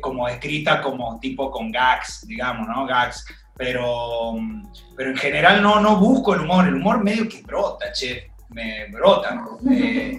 como 0.00 0.28
escrita 0.28 0.80
como 0.80 1.18
tipo 1.20 1.50
con 1.50 1.70
gags, 1.72 2.26
digamos, 2.26 2.68
¿no? 2.68 2.86
Gags. 2.86 3.24
Pero, 3.56 4.34
pero 4.96 5.10
en 5.10 5.16
general 5.16 5.62
no, 5.62 5.80
no 5.80 5.96
busco 5.96 6.34
el 6.34 6.40
humor. 6.42 6.66
El 6.66 6.74
humor 6.76 7.02
medio 7.02 7.28
que 7.28 7.42
brota, 7.42 7.92
che. 7.92 8.30
Me 8.54 8.86
brota. 8.86 9.44
Eh, 9.68 10.16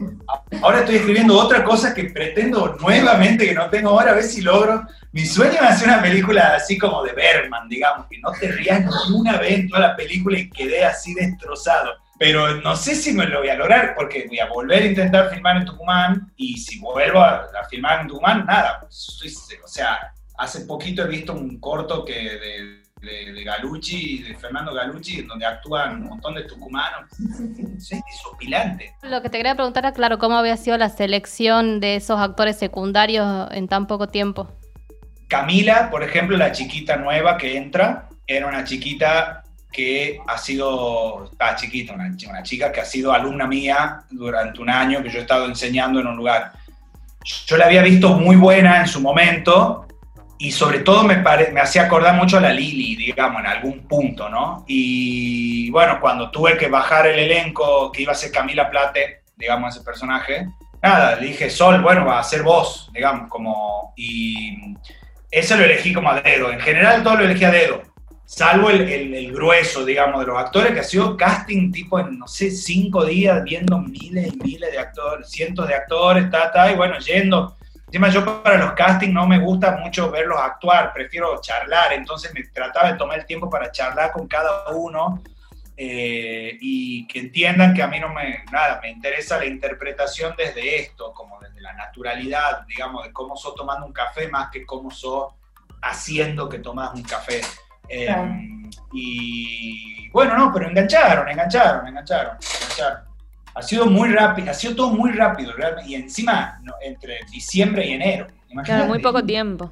ahora 0.62 0.80
estoy 0.80 0.98
escribiendo 0.98 1.40
otra 1.40 1.64
cosa 1.64 1.94
que 1.94 2.06
pretendo 2.06 2.76
nuevamente, 2.82 3.46
que 3.46 3.54
no 3.54 3.70
tengo 3.70 3.92
ahora, 3.92 4.12
a 4.12 4.16
ver 4.16 4.26
si 4.26 4.42
logro. 4.42 4.86
Mi 5.14 5.26
sueño 5.26 5.54
es 5.54 5.62
hacer 5.62 5.88
una 5.88 6.02
película 6.02 6.54
así 6.56 6.78
como 6.78 7.02
de 7.04 7.14
Berman, 7.14 7.70
digamos, 7.70 8.08
que 8.08 8.20
no 8.20 8.32
te 8.34 8.50
rías 8.50 8.82
ni 8.82 9.16
una 9.16 9.38
vez 9.38 9.54
en 9.54 9.70
toda 9.70 9.88
la 9.88 9.96
película 9.96 10.38
y 10.38 10.50
quedé 10.50 10.84
así 10.84 11.14
destrozado. 11.14 11.94
Pero 12.20 12.62
no 12.62 12.76
sé 12.76 12.96
si 12.96 13.14
me 13.14 13.26
lo 13.26 13.40
voy 13.40 13.50
a 13.50 13.56
lograr, 13.56 13.96
porque 13.96 14.26
voy 14.28 14.40
a 14.40 14.48
volver 14.48 14.84
a 14.84 14.88
intentar 14.88 15.30
filmar 15.30 15.58
en 15.58 15.66
Tucumán, 15.66 16.34
y 16.36 16.58
si 16.58 16.80
vuelvo 16.80 17.20
a, 17.20 17.46
a 17.46 17.68
filmar 17.70 18.02
en 18.02 18.08
Tucumán, 18.08 18.46
nada. 18.46 18.82
pues, 18.82 19.18
o 19.64 19.68
sea, 19.68 20.14
hace 20.38 20.62
poquito 20.62 21.04
he 21.04 21.08
visto 21.08 21.34
un 21.34 21.60
corto 21.60 22.04
que 22.04 22.14
de, 22.14 22.85
de, 23.06 23.32
de 23.32 23.44
Galucci, 23.44 24.24
de 24.24 24.36
Fernando 24.36 24.74
Galucci, 24.74 25.22
donde 25.22 25.46
actúan 25.46 26.02
un 26.02 26.10
montón 26.10 26.36
de 26.36 26.44
tucumanos. 26.44 27.10
Es 27.78 27.90
desopilante. 27.90 28.96
Lo 29.04 29.22
que 29.22 29.30
te 29.30 29.38
quería 29.38 29.56
preguntar 29.56 29.86
era, 29.86 29.94
claro, 29.94 30.18
cómo 30.18 30.36
había 30.36 30.58
sido 30.58 30.78
la 30.78 30.90
selección 30.90 31.80
de 31.80 31.98
esos 31.98 32.20
actores 32.20 32.58
secundarios 32.58 33.50
en 33.52 33.68
tan 33.68 33.86
poco 33.86 34.08
tiempo. 34.08 34.50
Camila, 35.28 35.90
por 35.90 36.04
ejemplo, 36.04 36.36
la 36.38 36.52
chiquita 36.52 36.98
nueva 36.98 37.38
que 37.38 37.58
entra, 37.58 38.10
era 38.28 38.48
una 38.48 38.64
chiquita 38.64 39.44
que 39.72 40.20
ha 40.26 40.38
sido, 40.38 41.26
está 41.26 41.56
chiquita, 41.56 41.94
una, 41.94 42.16
una 42.30 42.44
chica 42.44 42.72
que 42.72 42.82
ha 42.82 42.86
sido 42.86 43.12
alumna 43.12 43.46
mía 43.46 44.04
durante 44.10 44.62
un 44.62 44.70
año 44.70 45.04
que 45.04 45.10
yo 45.10 45.20
he 45.20 45.22
estado 45.22 45.46
enseñando 45.46 46.00
en 46.00 46.08
un 46.08 46.16
lugar. 46.16 46.54
Yo 47.46 47.58
la 47.58 47.66
había 47.66 47.82
visto 47.82 48.14
muy 48.14 48.36
buena 48.36 48.82
en 48.82 48.88
su 48.88 49.02
momento 49.02 49.85
y 50.38 50.52
sobre 50.52 50.80
todo 50.80 51.04
me, 51.04 51.18
pare- 51.18 51.52
me 51.52 51.62
hacía 51.62 51.84
acordar 51.84 52.16
mucho 52.16 52.38
a 52.38 52.42
la 52.42 52.52
Lili, 52.52 52.96
digamos, 52.96 53.40
en 53.42 53.48
algún 53.48 53.88
punto, 53.88 54.28
¿no? 54.30 54.64
Y 54.68 55.70
bueno, 55.72 56.00
cuando 56.02 56.30
tuve 56.32 56.58
que 56.58 56.68
bajar 56.68 57.08
el 57.08 57.20
elenco 57.20 57.92
que 57.92 58.02
iba 58.04 58.12
a 58.12 58.16
ser 58.16 58.32
Camila 58.32 58.70
Plate, 58.70 59.22
digamos, 59.38 59.76
ese 59.76 59.84
personaje, 59.86 60.48
nada, 60.82 61.16
le 61.16 61.28
dije, 61.28 61.50
Sol, 61.50 61.82
bueno, 61.82 62.06
va 62.06 62.20
a 62.20 62.24
ser 62.24 62.44
vos, 62.44 62.90
digamos, 62.94 63.30
como... 63.30 63.94
Y 63.96 64.76
ese 65.32 65.58
lo 65.58 65.64
elegí 65.64 65.94
como 65.94 66.10
a 66.12 66.22
dedo. 66.22 66.52
En 66.52 66.60
general 66.60 67.02
todo 67.04 67.16
lo 67.18 67.26
elegí 67.26 67.44
a 67.46 67.52
dedo. 67.52 67.82
Salvo 68.26 68.70
el, 68.70 68.82
el- 68.90 69.14
el 69.14 69.32
grueso, 69.32 69.86
digamos, 69.86 70.20
de 70.20 70.28
los 70.28 70.38
actores, 70.38 70.74
que 70.74 70.80
ha 70.80 70.84
sido 70.84 71.16
casting 71.16 71.72
tipo 71.72 72.00
en, 72.00 72.18
no 72.20 72.28
sé, 72.28 72.52
cinco 72.52 73.06
días, 73.06 73.44
viendo 73.44 73.78
miles 73.80 74.34
y 74.34 74.38
miles 74.38 74.72
de 74.72 74.80
actores, 74.80 75.30
cientos 75.30 75.68
de 75.68 75.76
actores, 75.76 76.30
ta, 76.30 76.52
ta, 76.52 76.72
y 76.72 76.76
bueno, 76.76 76.98
yendo. 77.00 77.56
Encima 77.96 78.10
yo 78.10 78.44
para 78.44 78.58
los 78.58 78.74
castings 78.74 79.14
no 79.14 79.26
me 79.26 79.40
gusta 79.40 79.78
mucho 79.78 80.12
verlos 80.12 80.38
actuar, 80.38 80.92
prefiero 80.92 81.40
charlar, 81.40 81.94
entonces 81.94 82.34
me 82.34 82.44
trataba 82.44 82.92
de 82.92 82.98
tomar 82.98 83.20
el 83.20 83.26
tiempo 83.26 83.50
para 83.50 83.72
charlar 83.72 84.12
con 84.12 84.28
cada 84.28 84.70
uno 84.72 85.24
eh, 85.78 86.58
y 86.60 87.08
que 87.08 87.20
entiendan 87.20 87.74
que 87.74 87.82
a 87.82 87.88
mí 87.88 87.98
no 87.98 88.10
me, 88.10 88.44
nada, 88.52 88.82
me 88.82 88.90
interesa 88.90 89.38
la 89.38 89.46
interpretación 89.46 90.36
desde 90.38 90.82
esto, 90.82 91.14
como 91.14 91.40
desde 91.40 91.62
la 91.62 91.72
naturalidad, 91.72 92.66
digamos, 92.68 93.06
de 93.06 93.14
cómo 93.14 93.38
sos 93.38 93.56
tomando 93.56 93.86
un 93.86 93.94
café 93.94 94.28
más 94.28 94.50
que 94.52 94.66
cómo 94.66 94.92
sos 94.92 95.34
haciendo 95.82 96.50
que 96.50 96.60
tomas 96.60 96.94
un 96.94 97.04
café. 97.04 97.40
Eh, 97.88 98.08
Claro. 98.08 98.30
Y 98.92 100.10
bueno, 100.10 100.38
no, 100.38 100.52
pero 100.52 100.68
engancharon, 100.68 101.30
engancharon, 101.30 101.88
engancharon, 101.88 102.38
engancharon. 102.62 103.15
Ha 103.56 103.62
sido 103.62 103.86
muy 103.86 104.10
rápido, 104.10 104.52
ha 104.52 104.54
sido 104.54 104.76
todo 104.76 104.92
muy 104.92 105.12
rápido, 105.12 105.54
realmente, 105.54 105.90
y 105.90 105.96
encima 105.96 106.60
no, 106.62 106.74
entre 106.82 107.20
diciembre 107.32 107.88
y 107.88 107.94
enero. 107.94 108.28
Claro, 108.64 108.86
muy 108.86 109.00
poco 109.00 109.24
tiempo. 109.24 109.72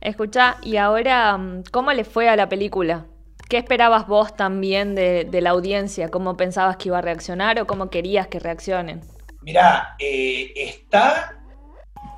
Escucha, 0.00 0.56
y 0.62 0.76
ahora, 0.76 1.36
mm, 1.36 1.64
¿cómo 1.70 1.92
le 1.92 2.04
fue 2.04 2.28
a 2.28 2.36
la 2.36 2.48
película? 2.48 3.06
¿Qué 3.48 3.58
esperabas 3.58 4.06
vos 4.06 4.36
también 4.36 4.94
de, 4.94 5.24
de 5.24 5.40
la 5.40 5.50
audiencia? 5.50 6.08
¿Cómo 6.08 6.36
pensabas 6.36 6.76
que 6.76 6.88
iba 6.88 6.98
a 6.98 7.02
reaccionar 7.02 7.60
o 7.60 7.66
cómo 7.66 7.90
querías 7.90 8.28
que 8.28 8.38
reaccionen? 8.38 9.00
Mira, 9.42 9.96
eh, 9.98 10.52
está. 10.54 11.36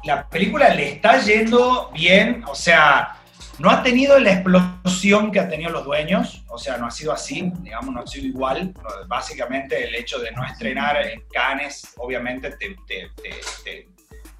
La 0.04 0.28
película 0.28 0.74
le 0.74 0.92
está 0.92 1.18
yendo 1.18 1.90
bien, 1.92 2.42
o 2.48 2.54
sea, 2.54 3.16
no 3.58 3.70
ha 3.70 3.82
tenido 3.82 4.18
la 4.18 4.32
explosión 4.32 5.30
que 5.30 5.40
han 5.40 5.48
tenido 5.48 5.70
los 5.70 5.84
dueños, 5.84 6.44
o 6.48 6.58
sea, 6.58 6.76
no 6.78 6.86
ha 6.86 6.90
sido 6.90 7.12
así, 7.12 7.52
digamos, 7.60 7.94
no 7.94 8.00
ha 8.00 8.06
sido 8.06 8.26
igual. 8.26 8.72
Básicamente, 9.06 9.86
el 9.86 9.94
hecho 9.94 10.18
de 10.18 10.30
no 10.32 10.44
estrenar 10.44 10.96
en 11.06 11.22
Cannes, 11.32 11.94
obviamente, 11.98 12.50
te, 12.52 12.76
te- 12.86 13.10
te- 13.22 13.40
te- 13.64 13.88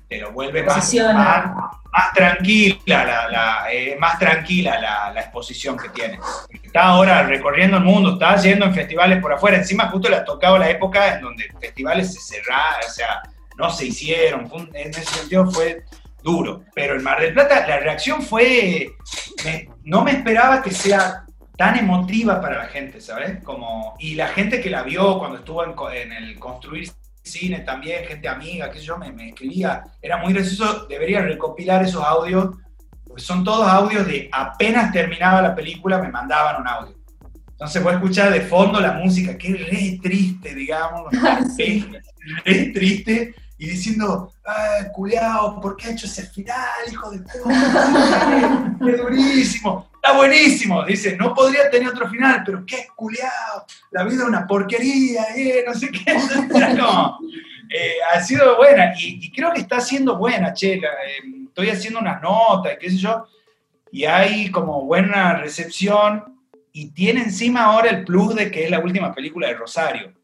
te 0.08 0.18
lo 0.20 0.32
vuelve 0.32 0.62
más, 0.62 0.74
Posiciona. 0.76 1.12
más, 1.14 1.44
más 1.92 2.12
tranquila, 2.14 3.04
la, 3.04 3.28
la- 3.28 3.72
eh, 3.72 3.96
más 3.98 4.18
tranquila 4.18 4.78
la, 4.78 5.10
la 5.12 5.20
exposición 5.22 5.76
que 5.78 5.88
tiene. 5.90 6.18
Está 6.62 6.82
ahora 6.84 7.22
recorriendo 7.22 7.78
el 7.78 7.84
mundo, 7.84 8.14
está 8.14 8.36
yendo 8.36 8.66
en 8.66 8.74
festivales 8.74 9.20
por 9.22 9.32
afuera. 9.32 9.56
Encima, 9.58 9.88
justo 9.88 10.08
le 10.10 10.16
ha 10.16 10.24
tocado 10.24 10.58
la 10.58 10.68
época 10.68 11.14
en 11.14 11.22
donde 11.22 11.44
festivales 11.60 12.12
se 12.14 12.20
cerraron, 12.20 12.80
o 12.86 12.90
sea, 12.92 13.22
no 13.56 13.70
se 13.70 13.86
hicieron. 13.86 14.50
En 14.74 14.90
ese 14.90 15.04
sentido 15.04 15.50
fue 15.50 15.82
duro. 16.22 16.64
Pero 16.74 16.94
en 16.96 17.02
Mar 17.02 17.20
del 17.20 17.34
Plata 17.34 17.66
la 17.66 17.78
reacción 17.80 18.22
fue. 18.22 18.90
me- 19.44 19.68
no 19.84 20.02
me 20.04 20.12
esperaba 20.12 20.62
que 20.62 20.70
sea 20.70 21.24
tan 21.56 21.78
emotiva 21.78 22.40
para 22.40 22.58
la 22.58 22.66
gente, 22.66 23.00
¿sabes? 23.00 23.42
Como, 23.42 23.94
y 23.98 24.14
la 24.14 24.28
gente 24.28 24.60
que 24.60 24.70
la 24.70 24.82
vio 24.82 25.18
cuando 25.18 25.38
estuvo 25.38 25.62
en, 25.64 25.74
en 25.92 26.12
el 26.12 26.38
construir 26.38 26.90
cine 27.22 27.60
también, 27.60 28.04
gente 28.04 28.26
amiga, 28.28 28.72
sé 28.72 28.80
yo, 28.80 28.96
me, 28.96 29.12
me 29.12 29.28
escribía. 29.28 29.84
Era 30.00 30.16
muy 30.16 30.32
gracioso, 30.32 30.86
debería 30.88 31.20
recopilar 31.20 31.82
esos 31.84 32.02
audios, 32.02 32.56
porque 33.06 33.22
son 33.22 33.44
todos 33.44 33.68
audios 33.68 34.06
de 34.06 34.28
apenas 34.32 34.90
terminaba 34.92 35.42
la 35.42 35.54
película, 35.54 35.98
me 35.98 36.08
mandaban 36.08 36.60
un 36.62 36.66
audio. 36.68 36.96
Entonces 37.50 37.82
voy 37.82 37.92
a 37.92 37.96
escuchar 37.96 38.32
de 38.32 38.40
fondo 38.40 38.80
la 38.80 38.92
música, 38.92 39.36
que 39.38 39.48
es 39.52 39.70
re 39.70 39.98
triste, 40.02 40.54
digamos, 40.54 41.02
Sí. 41.56 41.86
re 42.44 42.66
triste, 42.74 43.34
y 43.58 43.68
diciendo, 43.68 44.31
ay, 44.44 44.84
culiao, 44.92 45.60
¿por 45.60 45.76
qué 45.76 45.88
ha 45.88 45.90
hecho 45.92 46.06
ese 46.06 46.26
final, 46.26 46.56
hijo 46.90 47.10
de 47.10 47.18
puta? 47.18 48.76
¡Qué 48.84 48.92
durísimo! 48.96 49.88
Está 49.94 50.16
buenísimo, 50.16 50.84
dice, 50.84 51.16
no 51.16 51.32
podría 51.32 51.70
tener 51.70 51.88
otro 51.88 52.08
final, 52.08 52.42
pero 52.44 52.64
qué 52.66 52.86
culiao, 52.96 53.64
la 53.92 54.04
vida 54.04 54.22
es 54.22 54.28
una 54.28 54.46
porquería, 54.46 55.22
eh, 55.36 55.64
no 55.66 55.74
sé 55.74 55.90
qué. 55.90 56.14
Como, 56.80 57.18
eh, 57.70 57.94
ha 58.12 58.20
sido 58.20 58.56
buena, 58.56 58.92
y, 58.98 59.24
y 59.24 59.30
creo 59.30 59.52
que 59.52 59.60
está 59.60 59.80
siendo 59.80 60.16
buena, 60.16 60.52
Chela. 60.52 60.88
eh, 60.88 61.42
estoy 61.46 61.70
haciendo 61.70 62.00
unas 62.00 62.20
notas, 62.20 62.76
qué 62.80 62.90
sé 62.90 62.96
yo, 62.96 63.26
y 63.92 64.04
hay 64.04 64.50
como 64.50 64.84
buena 64.86 65.34
recepción, 65.34 66.32
y 66.72 66.90
tiene 66.90 67.22
encima 67.22 67.64
ahora 67.64 67.90
el 67.90 68.04
plus 68.04 68.34
de 68.34 68.50
que 68.50 68.64
es 68.64 68.70
la 68.70 68.80
última 68.80 69.14
película 69.14 69.48
de 69.48 69.54
Rosario 69.54 70.14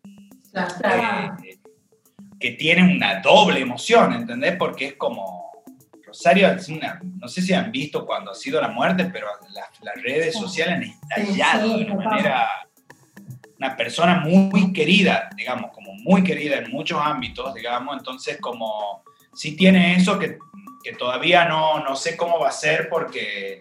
eh, 0.54 1.47
que 2.38 2.52
tiene 2.52 2.82
una 2.94 3.20
doble 3.20 3.60
emoción, 3.60 4.12
¿entendés? 4.12 4.56
Porque 4.56 4.86
es 4.86 4.94
como 4.94 5.48
Rosario, 6.04 6.48
es 6.52 6.68
una- 6.68 7.00
no 7.02 7.28
sé 7.28 7.42
si 7.42 7.52
han 7.52 7.70
visto 7.70 8.06
cuando 8.06 8.30
ha 8.30 8.34
sido 8.34 8.60
la 8.60 8.68
muerte, 8.68 9.06
pero 9.12 9.26
la- 9.52 9.68
las 9.82 10.02
redes 10.02 10.34
sociales 10.34 10.90
han 11.14 11.22
estallado 11.22 11.76
de 11.78 11.84
una 11.84 11.94
manera, 12.04 12.48
una 13.58 13.76
persona 13.76 14.20
muy 14.20 14.72
querida, 14.72 15.28
digamos, 15.36 15.70
como 15.72 15.92
muy 15.94 16.22
querida 16.24 16.56
en 16.58 16.70
muchos 16.70 17.00
ámbitos, 17.02 17.52
digamos, 17.54 17.96
entonces 17.98 18.38
como 18.40 19.02
sí 19.34 19.56
tiene 19.56 19.96
eso 19.96 20.18
que, 20.18 20.38
que 20.82 20.92
todavía 20.92 21.44
no, 21.44 21.80
no 21.80 21.94
sé 21.96 22.16
cómo 22.16 22.38
va 22.38 22.48
a 22.48 22.52
ser 22.52 22.88
porque, 22.88 23.60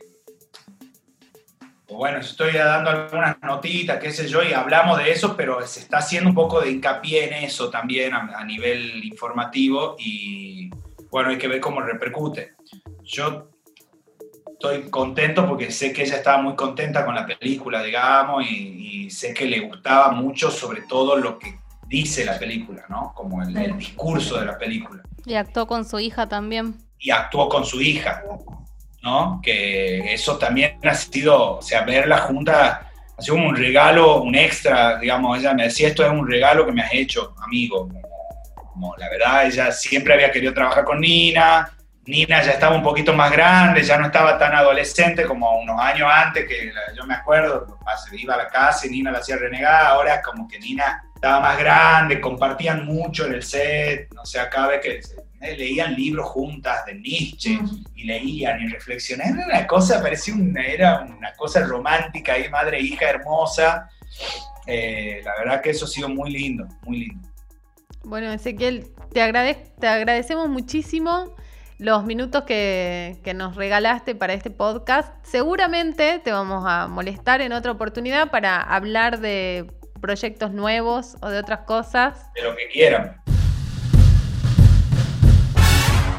bueno, 1.89 2.19
estoy 2.19 2.53
dando 2.53 2.89
algunas 2.89 3.41
notitas, 3.41 3.99
qué 3.99 4.11
sé 4.11 4.27
yo, 4.27 4.43
y 4.43 4.53
hablamos 4.53 4.97
de 4.97 5.11
eso, 5.11 5.35
pero 5.37 5.65
se 5.65 5.79
está 5.79 5.99
haciendo 5.99 6.29
un 6.29 6.35
poco 6.35 6.61
de 6.61 6.71
hincapié 6.71 7.27
en 7.27 7.45
eso 7.45 7.69
también 7.69 8.13
a, 8.13 8.37
a 8.37 8.43
nivel 8.43 9.03
informativo 9.05 9.95
y 9.97 10.69
bueno, 11.09 11.29
hay 11.29 11.37
que 11.37 11.47
ver 11.47 11.61
cómo 11.61 11.81
repercute. 11.81 12.53
Yo 13.03 13.49
estoy 14.51 14.89
contento 14.89 15.47
porque 15.47 15.71
sé 15.71 15.93
que 15.93 16.03
ella 16.03 16.17
estaba 16.17 16.41
muy 16.41 16.55
contenta 16.55 17.05
con 17.05 17.15
la 17.15 17.25
película, 17.25 17.81
digamos, 17.81 18.43
y, 18.49 19.05
y 19.05 19.09
sé 19.09 19.33
que 19.33 19.45
le 19.45 19.61
gustaba 19.61 20.11
mucho 20.11 20.51
sobre 20.51 20.81
todo 20.81 21.15
lo 21.15 21.39
que 21.39 21.59
dice 21.87 22.25
la 22.25 22.37
película, 22.37 22.85
¿no? 22.89 23.13
Como 23.15 23.41
el, 23.41 23.55
el 23.55 23.77
discurso 23.77 24.39
de 24.39 24.45
la 24.45 24.57
película. 24.57 25.03
Y 25.25 25.35
actuó 25.35 25.67
con 25.67 25.85
su 25.85 25.99
hija 25.99 26.27
también. 26.27 26.75
Y 26.99 27.11
actuó 27.11 27.47
con 27.47 27.65
su 27.65 27.81
hija, 27.81 28.23
¿no? 29.01 29.39
Que 29.43 30.13
eso 30.13 30.37
también 30.37 30.79
ha 30.83 30.93
sido, 30.93 31.57
o 31.57 31.61
sea, 31.61 31.81
verla 31.83 32.19
junta 32.19 32.89
ha 33.17 33.21
sido 33.21 33.37
un 33.37 33.55
regalo, 33.55 34.21
un 34.21 34.35
extra, 34.35 34.97
digamos, 34.99 35.39
ella 35.39 35.53
me 35.53 35.63
decía, 35.63 35.87
esto 35.87 36.05
es 36.05 36.11
un 36.11 36.27
regalo 36.27 36.65
que 36.65 36.71
me 36.71 36.83
has 36.83 36.93
hecho, 36.93 37.33
amigo. 37.43 37.89
Como, 38.53 38.95
la 38.97 39.09
verdad, 39.09 39.47
ella 39.47 39.71
siempre 39.71 40.13
había 40.13 40.31
querido 40.31 40.53
trabajar 40.53 40.83
con 40.83 40.99
Nina, 40.99 41.77
Nina 42.07 42.41
ya 42.41 42.51
estaba 42.51 42.73
un 42.73 42.83
poquito 42.83 43.13
más 43.13 43.29
grande, 43.31 43.83
ya 43.83 43.97
no 43.97 44.05
estaba 44.05 44.37
tan 44.37 44.55
adolescente 44.55 45.25
como 45.25 45.59
unos 45.59 45.79
años 45.79 46.09
antes, 46.09 46.47
que 46.47 46.71
yo 46.95 47.05
me 47.05 47.15
acuerdo, 47.15 47.77
se 48.09 48.17
iba 48.17 48.33
a 48.33 48.37
la 48.37 48.47
casa 48.47 48.87
y 48.87 48.91
Nina 48.91 49.11
la 49.11 49.19
hacía 49.19 49.35
renegar, 49.35 49.85
ahora 49.87 50.21
como 50.21 50.47
que 50.47 50.57
Nina 50.57 51.03
estaba 51.13 51.41
más 51.41 51.59
grande, 51.59 52.21
compartían 52.21 52.85
mucho 52.85 53.25
en 53.25 53.33
el 53.33 53.43
set, 53.43 54.07
o 54.17 54.25
sea, 54.25 54.49
cada 54.49 54.67
vez 54.67 54.81
que 54.81 55.01
leían 55.39 55.95
libros 55.95 56.27
juntas 56.27 56.85
de 56.85 56.95
Nietzsche 56.95 57.59
y 57.95 58.03
leían 58.05 58.61
y 58.61 58.67
reflexionaban, 58.67 59.39
era 59.39 59.47
una 59.59 59.67
cosa, 59.67 60.01
parecía 60.01 60.33
una, 60.33 60.65
era 60.65 61.01
una 61.01 61.33
cosa 61.33 61.61
romántica 61.61 62.33
ahí, 62.33 62.49
madre 62.49 62.77
e 62.77 62.81
hija 62.81 63.09
hermosa, 63.09 63.89
Eh, 64.69 65.21
la 65.23 65.31
verdad 65.39 65.61
que 65.61 65.69
eso 65.69 65.85
ha 65.85 65.87
sido 65.87 66.09
muy 66.09 66.29
lindo, 66.29 66.67
muy 66.83 67.05
lindo. 67.05 67.29
Bueno, 68.03 68.31
Ezequiel, 68.33 68.87
te, 69.13 69.21
agrade- 69.21 69.71
te 69.79 69.87
agradecemos 69.87 70.49
muchísimo 70.49 71.35
los 71.77 72.03
minutos 72.03 72.43
que, 72.43 73.17
que 73.23 73.33
nos 73.33 73.55
regalaste 73.55 74.13
para 74.15 74.33
este 74.33 74.49
podcast. 74.49 75.13
Seguramente 75.23 76.19
te 76.19 76.31
vamos 76.33 76.65
a 76.67 76.87
molestar 76.87 77.39
en 77.39 77.53
otra 77.53 77.71
oportunidad 77.71 78.29
para 78.29 78.59
hablar 78.61 79.19
de 79.21 79.71
proyectos 80.01 80.51
nuevos 80.51 81.15
o 81.21 81.29
de 81.29 81.39
otras 81.39 81.61
cosas. 81.61 82.31
De 82.33 82.41
lo 82.43 82.53
que 82.55 82.67
quieran. 82.67 83.21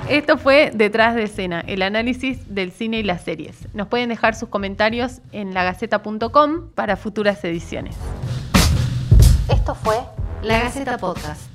Esto 0.08 0.38
fue 0.38 0.70
Detrás 0.72 1.14
de 1.14 1.24
escena, 1.24 1.60
el 1.66 1.82
análisis 1.82 2.54
del 2.54 2.72
cine 2.72 2.98
y 2.98 3.02
las 3.02 3.22
series. 3.22 3.68
Nos 3.74 3.88
pueden 3.88 4.08
dejar 4.08 4.34
sus 4.34 4.48
comentarios 4.48 5.20
en 5.32 5.52
lagaceta.com 5.52 6.70
para 6.74 6.96
futuras 6.96 7.44
ediciones. 7.44 7.94
Esto 9.52 9.74
fue 9.74 9.96
La 10.42 10.60
Gaceta 10.60 10.96
Podcast. 10.96 11.47